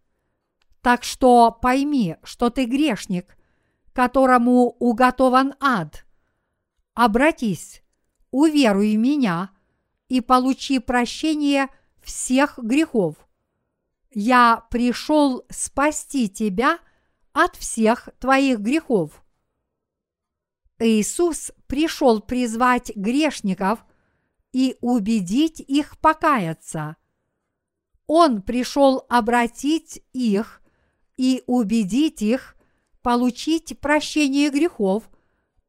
[0.82, 3.38] Так что пойми, что ты грешник,
[3.94, 6.06] которому уготован ад.
[6.94, 7.84] Обратись,
[8.32, 9.52] уверуй меня
[10.10, 11.68] и получи прощение
[12.02, 13.16] всех грехов.
[14.12, 16.80] Я пришел спасти тебя
[17.32, 19.24] от всех твоих грехов.
[20.80, 23.86] Иисус пришел призвать грешников
[24.52, 26.98] и убедить их покаяться.
[28.06, 30.62] Он пришел обратить их
[31.18, 32.56] и убедить их
[33.02, 35.10] получить прощение грехов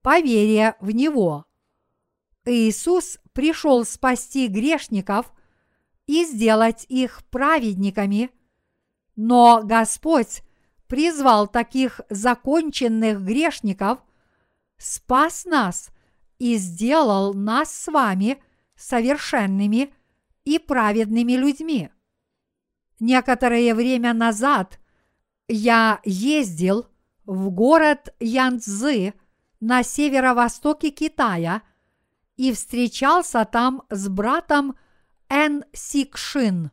[0.02, 0.20] по
[0.80, 1.44] в Него.
[2.44, 5.32] Иисус пришел спасти грешников
[6.06, 8.30] и сделать их праведниками,
[9.16, 10.42] но Господь
[10.86, 13.98] призвал таких законченных грешников,
[14.78, 15.90] спас нас
[16.38, 18.42] и сделал нас с вами
[18.76, 19.92] совершенными
[20.44, 21.90] и праведными людьми.
[23.00, 24.78] Некоторое время назад
[25.48, 26.86] я ездил
[27.24, 29.14] в город Янцзы
[29.60, 31.62] на северо-востоке Китая–
[32.36, 34.76] и встречался там с братом
[35.28, 36.70] Эн Сикшин.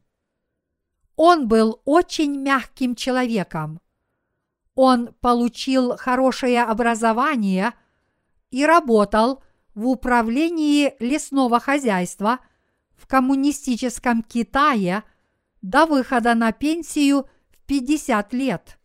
[1.15, 3.80] Он был очень мягким человеком.
[4.74, 7.74] Он получил хорошее образование
[8.50, 9.43] и работал
[9.76, 12.39] в управлении лесного хозяйства
[12.95, 15.04] в коммунистическом Китае
[15.62, 18.80] до выхода на пенсию в 50 лет.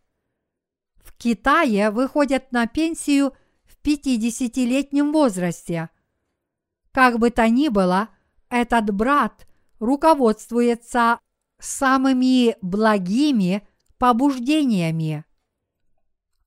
[0.97, 3.33] В Китае выходят на пенсию
[3.65, 5.89] в 50-летнем возрасте–
[6.97, 8.09] как бы то ни было,
[8.49, 9.45] этот брат
[9.77, 11.19] руководствуется
[11.59, 13.67] самыми благими
[13.99, 15.23] побуждениями.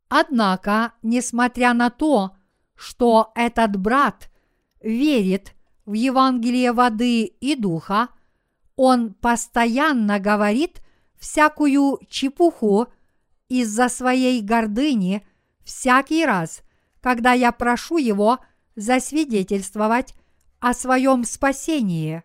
[0.09, 2.33] Однако, несмотря на то,
[2.75, 4.29] что этот брат
[4.81, 5.55] верит
[5.87, 8.09] в Евангелие воды и духа,
[8.75, 10.83] он постоянно говорит
[11.21, 12.89] всякую чепуху
[13.49, 15.25] из-за своей гордыни
[15.63, 16.63] всякий раз,
[17.01, 18.41] когда я прошу его
[18.75, 20.17] засвидетельствовать
[20.61, 22.23] о своем спасении.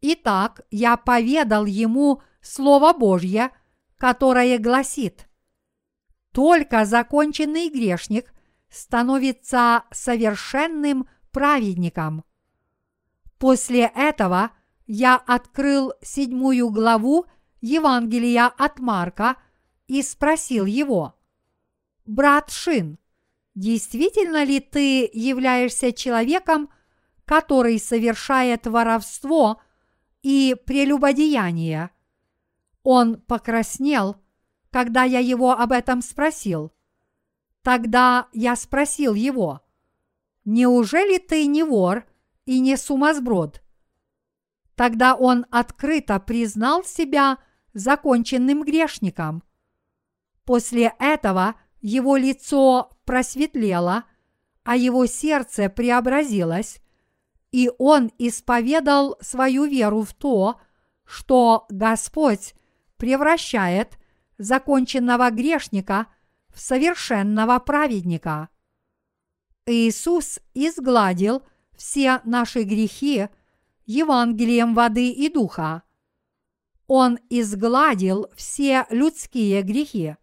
[0.00, 3.50] Итак, я поведал ему Слово Божье,
[3.96, 5.26] которое гласит,
[6.32, 8.34] только законченный грешник
[8.68, 12.24] становится совершенным праведником.
[13.38, 14.50] После этого
[14.86, 17.26] я открыл седьмую главу
[17.60, 19.36] Евангелия от Марка
[19.86, 21.14] и спросил его,
[22.04, 22.98] «Брат Шин,
[23.54, 26.68] действительно ли ты являешься человеком,
[27.24, 29.60] который совершает воровство
[30.22, 31.90] и прелюбодеяние.
[32.82, 34.16] Он покраснел,
[34.70, 36.72] когда я его об этом спросил.
[37.62, 39.62] Тогда я спросил его,
[40.44, 42.04] «Неужели ты не вор
[42.44, 43.62] и не сумасброд?»
[44.74, 47.38] Тогда он открыто признал себя
[47.72, 49.42] законченным грешником.
[50.44, 54.04] После этого его лицо просветлело,
[54.62, 56.80] а его сердце преобразилось,
[57.54, 60.60] и он исповедал свою веру в то,
[61.04, 62.52] что Господь
[62.96, 63.96] превращает
[64.38, 66.08] законченного грешника
[66.52, 68.48] в совершенного праведника.
[69.66, 71.44] Иисус изгладил
[71.76, 73.28] все наши грехи
[73.86, 75.84] Евангелием воды и духа.
[76.88, 80.16] Он изгладил все людские грехи.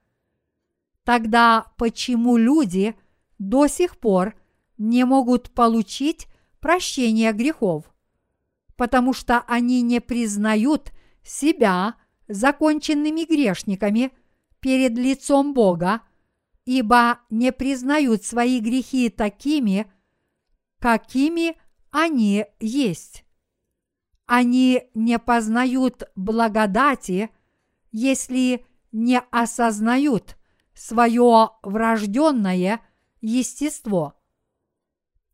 [1.05, 2.93] Тогда почему люди
[3.39, 4.35] до сих пор
[4.77, 6.27] не могут получить
[6.61, 7.91] прощение грехов?
[8.77, 10.91] Потому что они не признают
[11.23, 11.95] себя
[12.27, 14.11] законченными грешниками
[14.59, 16.01] перед лицом Бога,
[16.65, 19.91] ибо не признают свои грехи такими,
[20.79, 21.57] какими
[21.91, 23.25] они есть.
[24.25, 27.29] Они не познают благодати,
[27.91, 30.37] если не осознают
[30.73, 32.81] свое врожденное
[33.19, 34.20] естество.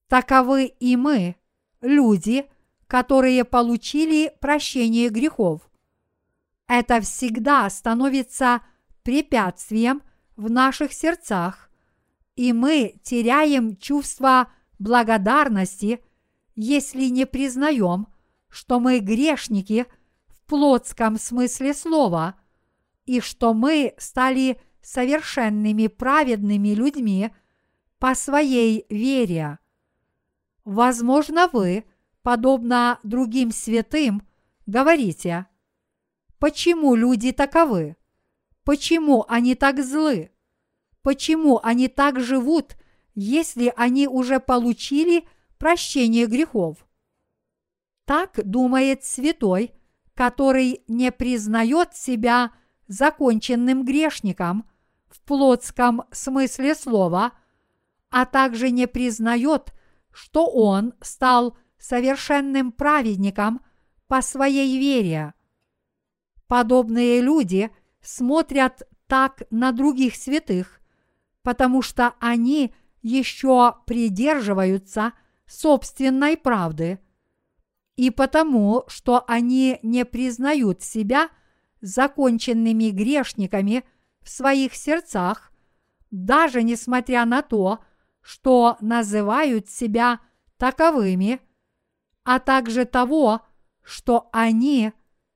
[0.08, 1.36] Таковы и мы,
[1.82, 2.45] люди,
[2.88, 5.70] которые получили прощение грехов.
[6.68, 8.62] Это всегда становится
[9.03, 10.01] препятствием
[10.36, 11.70] в наших сердцах,
[12.36, 14.49] и мы теряем чувство
[14.80, 16.01] благодарности,
[16.55, 18.08] если не признаем,
[18.49, 19.86] что мы грешники
[20.28, 22.36] в плотском смысле слова,
[23.05, 27.32] и что мы стали совершенными праведными людьми
[27.99, 29.60] по своей вере.
[30.68, 31.86] Возможно, вы,
[32.24, 34.28] подобно другим святым,
[34.65, 35.45] говорите,
[36.39, 37.95] почему люди таковы?
[38.65, 40.30] Почему они так злы?
[41.03, 42.76] Почему они так живут,
[43.15, 45.26] если они уже получили
[45.57, 46.86] прощение грехов?
[48.03, 49.72] Так думает святой,
[50.15, 52.51] который не признает себя
[52.89, 54.70] законченным грешником
[55.07, 57.32] в плотском смысле слова,
[58.09, 59.72] а также не признает,
[60.18, 63.61] что он стал совершенным праведником
[64.07, 65.34] по своей вере.
[66.47, 67.70] Подобные люди–
[68.07, 70.80] смотрят так на других святых,
[71.43, 75.13] потому что они еще придерживаются
[75.45, 76.99] собственной правды,
[77.95, 81.30] и потому, что они не признают себя
[81.82, 83.84] законченными грешниками
[84.22, 85.51] в своих сердцах,
[86.11, 87.88] даже несмотря на то, что
[88.82, 90.19] называют себя
[90.57, 91.39] таковыми,
[92.25, 93.41] а также того,
[93.82, 94.91] что они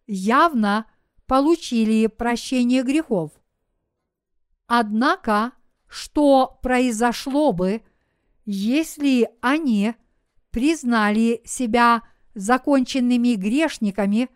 [0.08, 0.86] явно
[1.26, 3.32] получили прощение грехов.
[4.68, 5.54] Однако,
[5.88, 7.82] что произошло бы,
[8.44, 9.96] если они
[10.50, 12.02] признали себя
[12.34, 14.30] законченными грешниками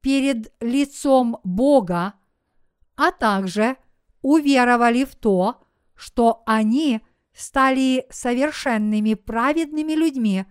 [0.00, 2.14] перед лицом Бога,
[2.94, 3.76] а также
[4.22, 5.60] уверовали в то,
[5.96, 7.00] что они
[7.32, 10.46] стали совершенными праведными людьми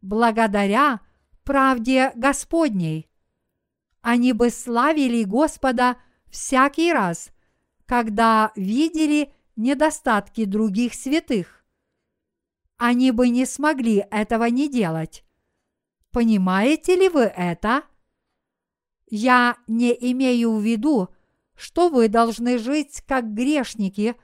[0.00, 1.00] благодаря
[1.44, 3.12] правде Господней
[4.02, 5.96] они бы славили Господа
[6.28, 7.30] всякий раз,
[7.86, 11.64] когда видели недостатки других святых.
[12.76, 15.24] Они бы не смогли этого не делать.
[16.10, 17.84] Понимаете ли вы это?
[19.08, 21.08] Я не имею в виду,
[21.54, 24.16] что вы должны жить как грешники,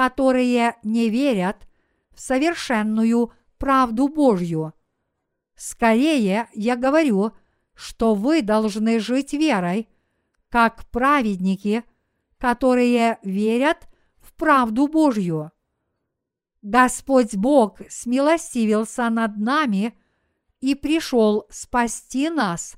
[0.00, 1.68] которые не верят
[2.14, 4.72] в совершенную правду Божью.
[5.56, 7.32] Скорее, я говорю–
[7.80, 9.88] что вы должны жить верой,
[10.50, 11.82] как праведники,
[12.36, 13.88] которые верят
[14.20, 15.50] в правду Божью.
[16.60, 19.98] Господь Бог смилостивился над нами
[20.60, 22.74] и пришел спасти нас,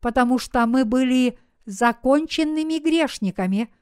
[0.00, 3.74] потому что мы были законченными грешниками,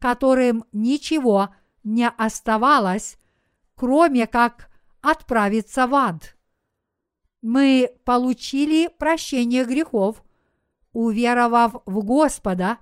[0.00, 1.54] которым ничего
[1.94, 3.18] не оставалось,
[3.74, 4.70] кроме как
[5.00, 6.38] отправиться в ад
[7.42, 10.22] мы получили прощение грехов,
[10.92, 12.78] уверовав в Господа,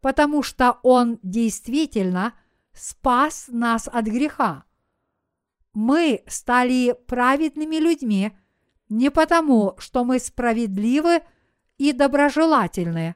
[0.00, 2.34] потому что Он действительно
[2.72, 4.64] спас нас от греха.
[5.74, 8.32] Мы стали праведными людьми
[8.88, 11.22] не потому, что мы справедливы
[11.78, 13.14] и доброжелательны.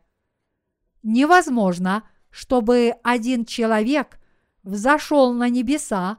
[1.02, 4.18] Невозможно, чтобы один человек
[4.66, 6.18] взошел на небеса,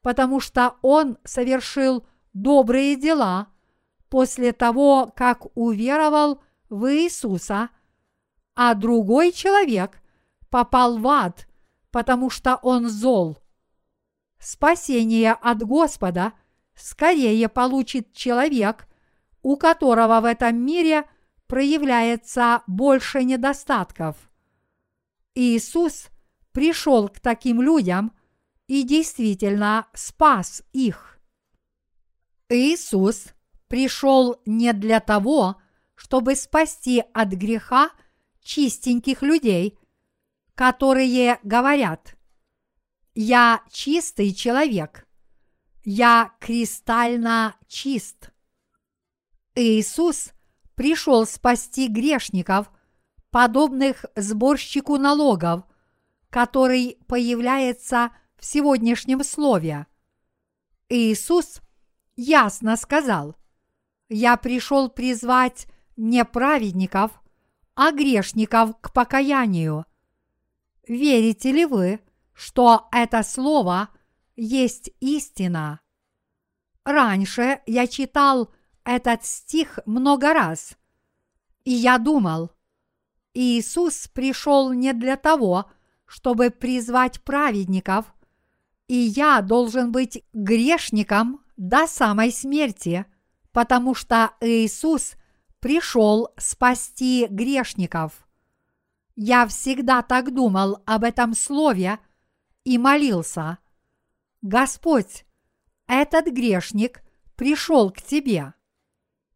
[0.00, 3.48] потому что он совершил добрые дела–
[4.10, 7.70] после того, как уверовал в Иисуса,
[8.54, 10.02] а другой человек
[10.50, 11.48] попал в ад,
[11.90, 13.38] потому что он зол.
[14.38, 16.32] Спасение от Господа
[16.74, 18.86] скорее получит человек,
[19.42, 21.04] у которого в этом мире
[21.46, 24.16] проявляется больше недостатков.
[25.34, 26.08] Иисус
[26.52, 28.12] пришел к таким людям
[28.66, 31.18] и действительно спас их.
[32.48, 33.28] Иисус
[33.68, 35.56] пришел не для того,
[35.94, 37.90] чтобы спасти от греха
[38.42, 39.78] чистеньких людей,
[40.54, 42.16] которые говорят
[43.14, 45.06] «Я чистый человек».
[45.84, 48.30] я кристально чист.
[49.54, 50.32] Иисус
[50.74, 52.70] пришел спасти грешников,
[53.30, 55.64] подобных сборщику налогов,
[56.30, 59.86] который появляется в сегодняшнем слове.
[60.88, 61.60] Иисус
[62.16, 63.36] ясно сказал,
[64.08, 65.66] «Я пришел призвать
[65.96, 67.20] не праведников,
[67.74, 69.84] а грешников к покаянию».
[70.88, 72.00] Верите ли вы,
[72.32, 73.90] что это слово
[74.34, 75.80] есть истина?
[76.84, 78.52] Раньше я читал
[78.84, 80.76] этот стих много раз,
[81.64, 82.50] и я думал,
[83.34, 85.79] Иисус пришел не для того, чтобы
[86.50, 88.12] призвать праведников,
[88.88, 93.06] и я должен быть грешником до самой смерти,
[93.52, 95.14] потому что Иисус
[95.60, 98.26] пришел спасти грешников.
[99.14, 102.00] Я всегда так думал об этом слове
[102.64, 103.58] и молился.
[104.42, 105.24] Господь,
[105.86, 107.02] этот грешник
[107.36, 108.54] пришел к Тебе,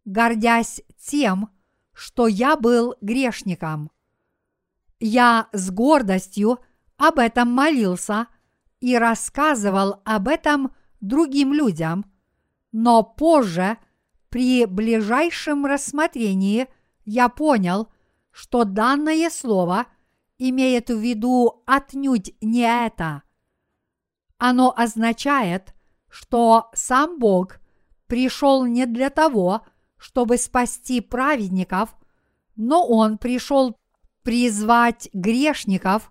[0.05, 1.51] гордясь тем,
[1.93, 3.93] что я был грешником.
[5.01, 6.61] Я с гордостью
[6.97, 8.29] об этом молился
[8.81, 12.05] и рассказывал об этом другим людям,
[12.73, 13.79] но позже,
[14.29, 16.69] при ближайшем рассмотрении,
[17.05, 17.89] я понял,
[18.31, 19.87] что данное слово
[20.39, 23.23] имеет в виду отнюдь не это.
[24.39, 25.75] Оно означает,
[26.09, 27.61] что сам Бог
[28.07, 29.63] пришел не для того,
[29.97, 31.95] чтобы спасти праведников,
[32.57, 33.79] но Он пришел
[34.25, 36.11] призвать грешников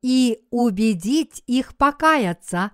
[0.00, 2.70] и убедить их покаяться,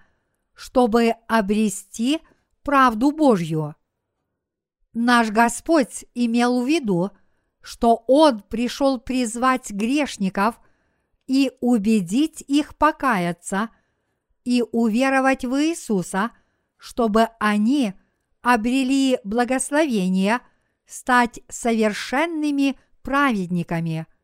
[0.54, 2.20] чтобы обрести
[2.62, 3.74] правду Божью.
[4.92, 7.10] Наш Господь имел в виду,
[7.60, 10.60] что Он пришел призвать грешников
[11.26, 13.70] и убедить их покаяться
[14.44, 16.30] и уверовать в Иисуса,
[16.76, 17.94] чтобы они
[18.42, 20.40] обрели благословение
[20.86, 24.06] стать совершенными праведниками–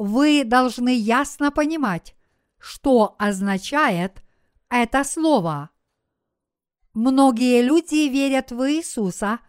[0.00, 2.16] вы должны ясно понимать,
[2.58, 4.22] что означает
[4.70, 5.68] это слово.
[6.94, 9.40] Многие люди верят в Иисуса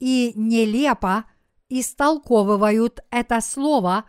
[0.00, 1.26] и нелепо
[1.68, 4.04] истолковывают это слово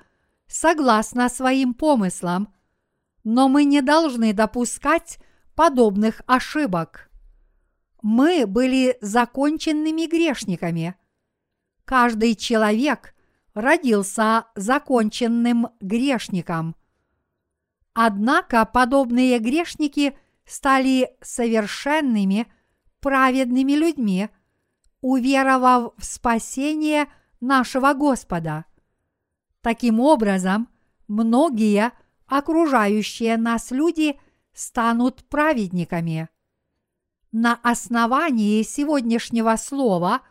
[0.47, 2.51] согласно своим помыслам,
[3.23, 5.19] но мы не должны допускать
[5.53, 7.11] подобных ошибок.
[8.01, 10.95] Мы были законченными грешниками.
[11.85, 13.14] Каждый человек
[13.55, 16.75] родился законченным грешником.
[17.93, 22.47] Однако подобные грешники стали совершенными,
[22.99, 24.29] праведными людьми,
[25.01, 27.07] уверовав в спасение
[27.39, 28.65] нашего Господа.
[29.61, 30.67] Таким образом,
[31.07, 31.91] многие
[32.27, 34.19] окружающие нас люди
[34.53, 36.27] станут праведниками.
[37.31, 40.21] На основании сегодняшнего слова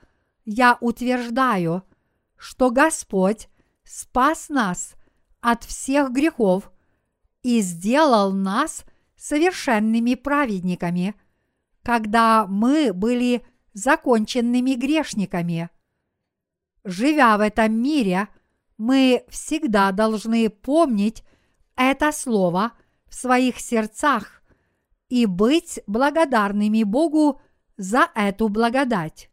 [0.45, 1.85] я утверждаю–
[2.45, 3.49] что Господь
[3.85, 4.97] спас нас
[5.41, 6.71] от всех грехов
[7.43, 8.85] и сделал нас
[9.17, 11.15] совершенными праведниками,
[11.83, 15.71] когда мы были законченными грешниками.
[16.85, 18.29] Живя в этом мире,
[18.77, 21.25] мы всегда должны помнить
[21.77, 22.73] это слово
[23.07, 24.43] в своих сердцах
[25.09, 27.41] и быть благодарными Богу
[27.79, 29.31] за эту благодать.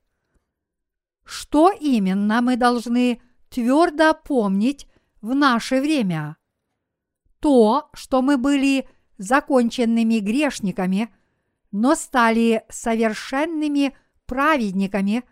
[1.24, 4.88] Что именно мы должны твердо помнить
[5.22, 6.38] в наше время?
[7.39, 11.13] То, что мы были законченными грешниками,
[11.72, 13.95] но стали совершенными
[14.26, 15.24] праведниками,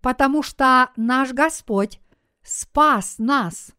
[0.00, 2.00] потому что наш Господь
[2.42, 3.72] спас нас.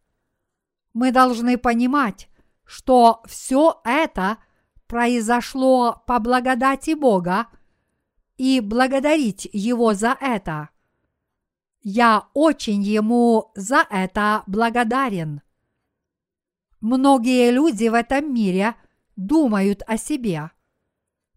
[0.92, 2.28] Мы должны понимать,
[2.64, 4.38] что все это
[4.86, 7.46] произошло по благодати Бога
[8.36, 10.68] и благодарить Его за это.
[11.82, 15.42] Я очень ему за это благодарен.
[16.80, 18.76] Многие люди в этом мире
[19.16, 20.52] думают о себе.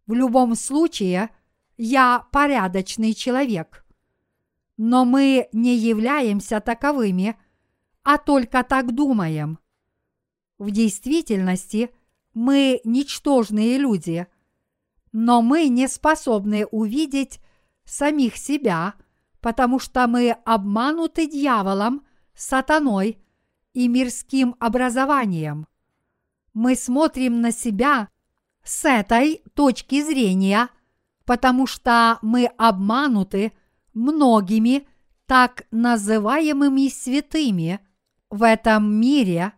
[0.05, 1.31] В любом случае,
[1.77, 3.85] я порядочный человек.
[4.77, 7.35] Но мы не являемся таковыми,
[8.03, 9.57] а только так думаем.
[10.59, 11.89] В действительности
[12.35, 14.27] мы ничтожные люди,
[15.11, 17.39] но мы не способны увидеть
[17.85, 18.93] самих себя–
[19.45, 23.19] потому что мы обмануты дьяволом, сатаной
[23.75, 25.67] и мирским образованием.
[26.55, 28.09] Мы смотрим на себя
[28.63, 30.69] с этой точки зрения,
[31.25, 33.53] потому что мы обмануты
[33.93, 34.87] многими
[35.27, 37.79] так называемыми святыми
[38.31, 39.53] в этом мире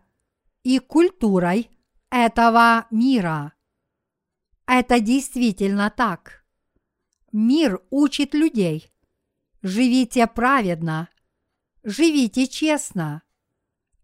[0.64, 1.70] и культурой
[2.10, 3.54] этого мира.
[4.66, 6.44] Это действительно так.
[7.32, 8.92] Мир учит людей.
[9.62, 11.08] Живите праведно,
[11.82, 13.22] живите честно,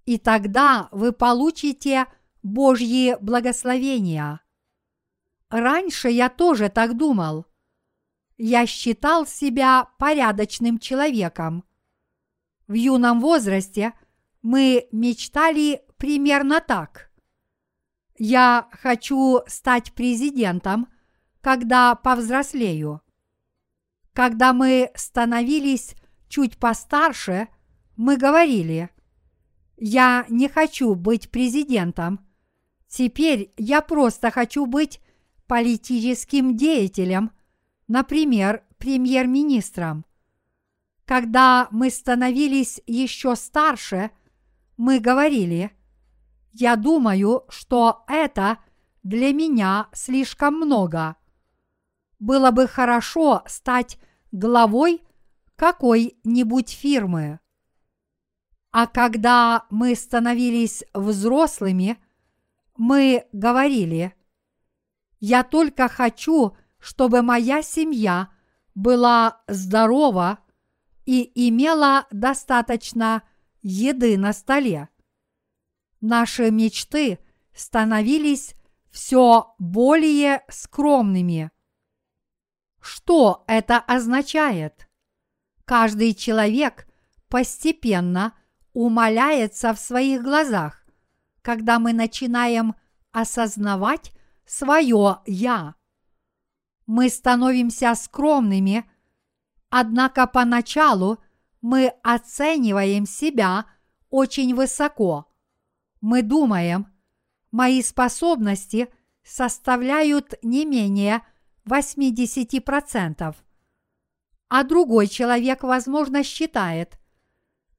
[0.05, 2.07] и тогда вы получите
[2.43, 4.41] Божьи благословения.
[5.51, 7.47] Раньше я тоже так думал.
[8.37, 11.65] Я считал себя порядочным человеком.
[12.67, 13.93] В юном возрасте
[14.43, 17.13] мы мечтали примерно так.
[18.19, 20.89] Я хочу стать президентом,
[21.41, 23.04] когда повзрослею.
[24.15, 25.97] Когда мы становились
[26.29, 27.49] чуть постарше,
[27.97, 28.91] мы говорили,
[29.77, 32.25] я не хочу быть президентом,
[32.87, 35.01] теперь я просто хочу быть
[35.49, 37.33] политическим деятелем,
[37.89, 40.07] например, премьер-министром.
[41.05, 44.13] Когда мы становились еще старше,
[44.77, 45.73] мы говорили,
[46.53, 48.59] я думаю, что это
[49.03, 51.17] для меня слишком много–
[52.19, 53.99] было бы хорошо стать
[54.33, 55.03] главой
[55.57, 57.41] какой-нибудь фирмы.
[58.71, 61.99] А когда мы становились взрослыми,
[62.77, 64.15] мы говорили,
[65.21, 68.31] я только хочу, чтобы моя семья
[68.75, 70.41] была здорова
[71.07, 73.23] и имела достаточно
[73.63, 74.89] еды на столе.
[76.01, 77.19] Наши мечты
[77.55, 78.55] становились
[78.91, 81.51] все более скромными.
[82.85, 84.91] Что это означает?
[85.65, 86.87] Каждый человек
[87.31, 88.35] постепенно
[88.75, 90.85] умаляется в своих глазах,
[91.41, 92.75] когда мы начинаем
[93.11, 94.13] осознавать
[94.45, 95.77] свое «я».
[96.85, 98.85] Мы становимся скромными,
[99.71, 101.25] однако поначалу
[101.63, 103.65] мы оцениваем себя
[104.11, 105.33] очень высоко.
[106.03, 106.93] Мы думаем,
[107.51, 111.23] мои способности составляют не менее–
[111.69, 113.37] 80%.
[114.49, 116.99] А другой человек, возможно, считает,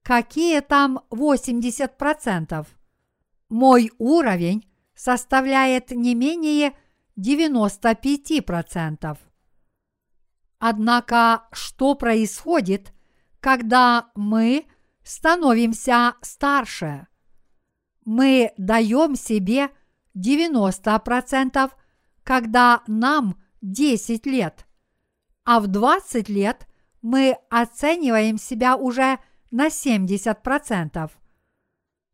[0.02, 2.66] какие там 80%.
[3.48, 6.76] Мой уровень составляет не менее
[7.18, 9.18] 95%.
[10.58, 12.92] Однако, что происходит,
[13.40, 14.66] когда мы
[15.02, 17.08] становимся старше?
[18.04, 19.70] Мы даем себе
[20.16, 21.70] 90%,
[22.22, 24.64] когда нам 10 лет,
[25.44, 26.68] а в 20 лет
[27.02, 29.18] мы оцениваем себя уже
[29.50, 31.10] на 70%.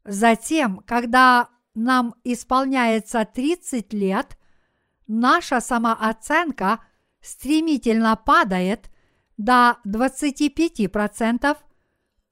[0.04, 4.38] Затем, когда нам исполняется 30 лет,
[5.06, 6.80] наша самооценка
[7.20, 8.90] стремительно падает
[9.36, 11.56] до 25%,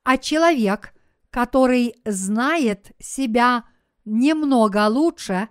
[0.02, 0.94] а человек,
[1.30, 3.64] который знает себя
[4.06, 5.48] немного лучше,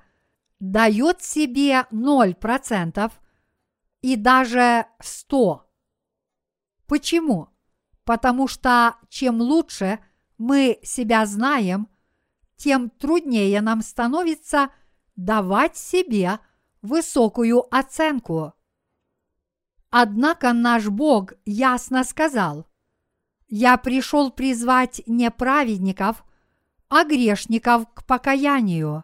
[0.60, 3.12] дает себе 0%,
[4.02, 5.70] и даже сто.
[6.88, 7.50] Почему?
[8.04, 10.00] Потому что чем лучше
[10.38, 11.88] мы себя знаем,
[12.56, 14.70] тем труднее нам становится
[15.16, 16.40] давать себе
[16.82, 18.54] высокую оценку.
[19.92, 22.68] Однако наш Бог ясно сказал,
[23.48, 26.24] «Я пришел призвать не праведников,
[26.88, 29.04] а грешников к покаянию».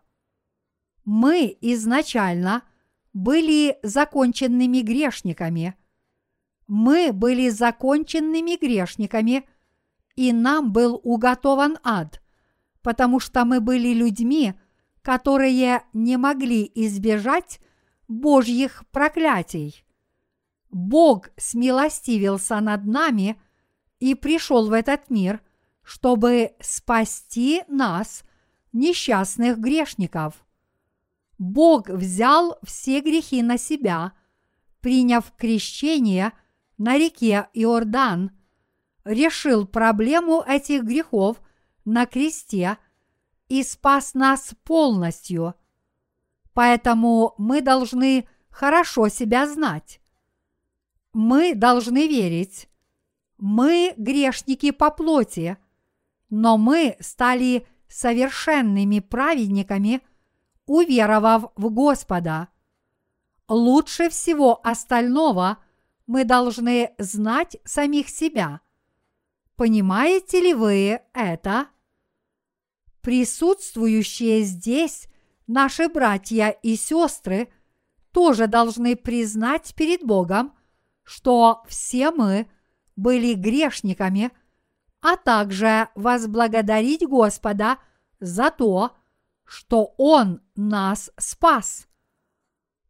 [1.04, 2.64] Мы изначально–
[3.16, 5.76] были законченными грешниками.
[6.68, 9.48] Мы были законченными грешниками,
[10.18, 12.22] и нам был уготован ад,
[12.82, 14.54] потому что мы были людьми,
[15.02, 17.62] которые не могли избежать
[18.10, 19.86] Божьих проклятий.
[20.70, 23.42] Бог смилостивился над нами
[24.00, 25.42] и пришел в этот мир,
[25.84, 28.26] чтобы спасти нас,
[28.74, 30.45] несчастных грешников.
[31.38, 34.14] Бог взял все грехи на себя,
[34.80, 36.32] приняв крещение
[36.78, 38.32] на реке Иордан,
[39.04, 41.42] решил проблему этих грехов
[41.84, 42.78] на кресте
[43.50, 45.56] и спас нас полностью.
[46.54, 50.00] Поэтому мы должны хорошо себя знать.
[51.12, 52.70] Мы должны верить.
[53.38, 55.58] Мы грешники по плоти,
[56.30, 60.02] но мы стали совершенными праведниками–
[60.66, 62.50] уверовав в Господа.
[63.48, 65.58] Лучше всего остального
[66.08, 68.62] мы должны знать самих себя.
[69.56, 71.68] Понимаете ли вы это?
[73.02, 75.08] Присутствующие здесь
[75.48, 77.50] наши братья и сестры
[78.12, 80.54] тоже должны признать перед Богом,
[81.04, 82.48] что все мы
[82.96, 84.32] были грешниками,
[85.02, 87.78] а также возблагодарить Господа
[88.20, 88.96] за то,
[89.44, 91.88] что Он нас спас.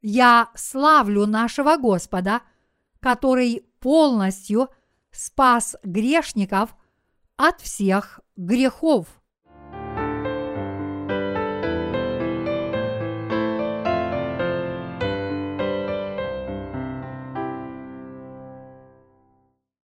[0.02, 2.42] Я славлю нашего Господа,
[3.00, 4.70] который полностью
[5.12, 6.76] спас грешников
[7.38, 9.08] от всех грехов.